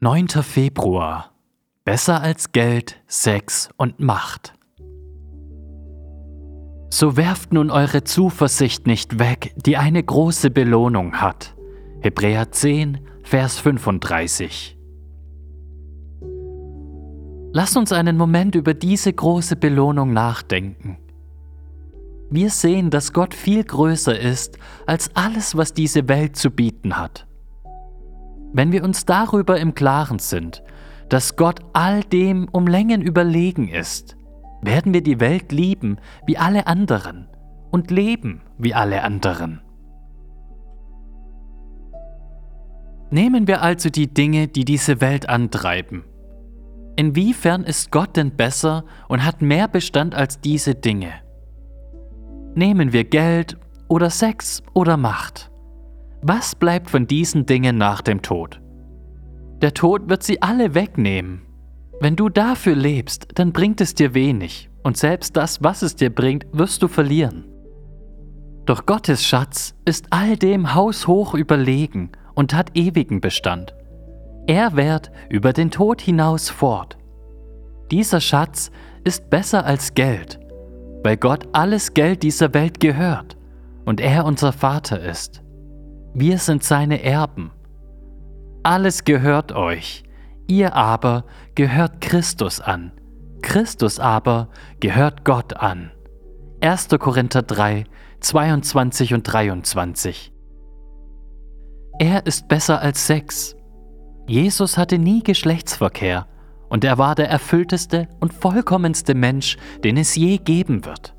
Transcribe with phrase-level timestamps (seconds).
[0.00, 0.28] 9.
[0.28, 1.32] Februar.
[1.82, 4.54] Besser als Geld, Sex und Macht.
[6.88, 11.56] So werft nun eure Zuversicht nicht weg, die eine große Belohnung hat.
[11.98, 14.78] Hebräer 10, Vers 35.
[17.52, 20.98] Lass uns einen Moment über diese große Belohnung nachdenken.
[22.30, 27.27] Wir sehen, dass Gott viel größer ist als alles, was diese Welt zu bieten hat.
[28.58, 30.64] Wenn wir uns darüber im Klaren sind,
[31.08, 34.16] dass Gott all dem um Längen überlegen ist,
[34.62, 37.28] werden wir die Welt lieben wie alle anderen
[37.70, 39.60] und leben wie alle anderen.
[43.10, 46.02] Nehmen wir also die Dinge, die diese Welt antreiben.
[46.96, 51.12] Inwiefern ist Gott denn besser und hat mehr Bestand als diese Dinge?
[52.56, 55.48] Nehmen wir Geld oder Sex oder Macht.
[56.22, 58.60] Was bleibt von diesen Dingen nach dem Tod?
[59.62, 61.42] Der Tod wird sie alle wegnehmen.
[62.00, 66.10] Wenn du dafür lebst, dann bringt es dir wenig, und selbst das, was es dir
[66.10, 67.44] bringt, wirst du verlieren.
[68.66, 73.74] Doch Gottes Schatz ist all dem haushoch überlegen und hat ewigen Bestand.
[74.46, 76.98] Er währt über den Tod hinaus fort.
[77.90, 78.70] Dieser Schatz
[79.04, 80.40] ist besser als Geld,
[81.04, 83.36] weil Gott alles Geld dieser Welt gehört
[83.84, 85.42] und er unser Vater ist.
[86.20, 87.52] Wir sind seine Erben.
[88.64, 90.02] Alles gehört euch,
[90.48, 92.90] ihr aber gehört Christus an.
[93.40, 94.48] Christus aber
[94.80, 95.92] gehört Gott an.
[96.60, 96.88] 1.
[96.98, 97.84] Korinther 3,
[98.18, 100.32] 22 und 23.
[102.00, 103.54] Er ist besser als Sex.
[104.26, 106.26] Jesus hatte nie Geschlechtsverkehr
[106.68, 111.14] und er war der erfüllteste und vollkommenste Mensch, den es je geben wird.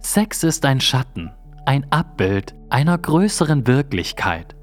[0.00, 1.30] Sex ist ein Schatten,
[1.68, 4.56] ein Abbild einer größeren Wirklichkeit,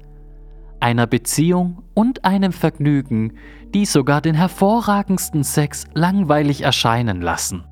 [0.80, 3.34] einer Beziehung und einem Vergnügen,
[3.72, 7.64] die sogar den hervorragendsten Sex langweilig erscheinen lassen.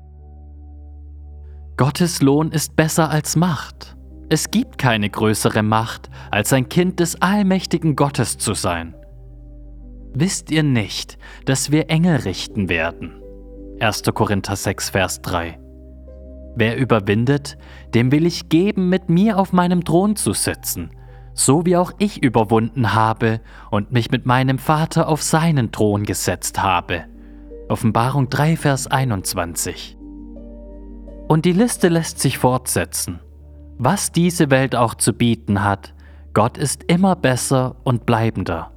[1.75, 3.97] Gottes Lohn ist besser als Macht.
[4.29, 8.95] Es gibt keine größere Macht, als ein Kind des allmächtigen Gottes zu sein.
[10.13, 13.21] Wisst ihr nicht, dass wir Engel richten werden?
[13.81, 14.03] 1.
[14.13, 15.59] Korinther 6, Vers 3.
[16.55, 17.57] Wer überwindet,
[17.93, 20.91] dem will ich geben, mit mir auf meinem Thron zu sitzen,
[21.33, 26.61] so wie auch ich überwunden habe und mich mit meinem Vater auf seinen Thron gesetzt
[26.61, 27.05] habe.
[27.67, 29.97] Offenbarung 3, Vers 21.
[31.27, 33.19] Und die Liste lässt sich fortsetzen.
[33.77, 35.93] Was diese Welt auch zu bieten hat,
[36.33, 38.71] Gott ist immer besser und bleibender.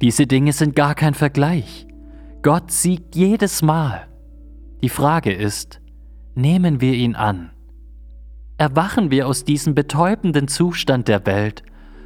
[0.00, 1.86] Diese Dinge sind gar kein Vergleich.
[2.42, 4.06] Gott siegt jedes Mal.
[4.80, 5.80] Die Frage ist,
[6.38, 7.50] nehmen wir ihn an.
[8.56, 11.62] Erwachen wir aus diesem betäubenden Zustand der Welt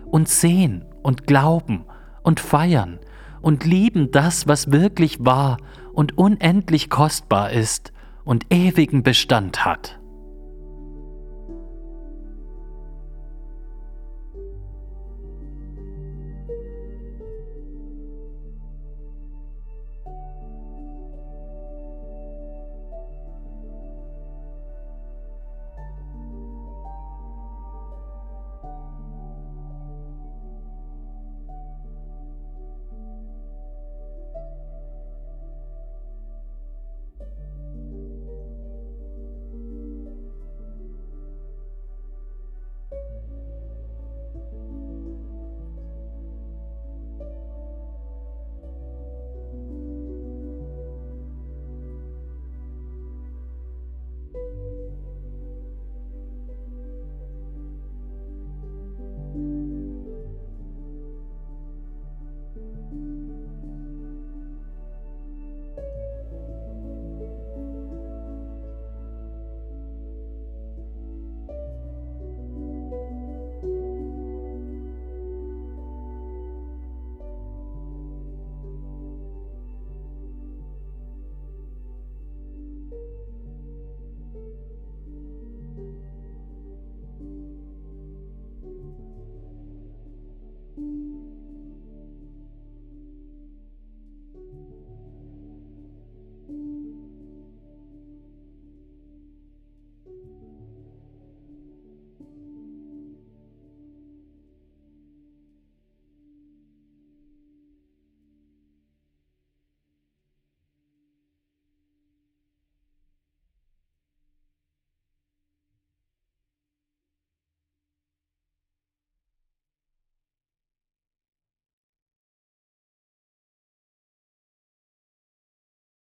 [0.07, 1.85] und sehen und glauben
[2.23, 2.99] und feiern
[3.41, 5.59] und lieben das, was wirklich wahr
[5.93, 7.93] und unendlich kostbar ist
[8.25, 10.02] und ewigen Bestand hat.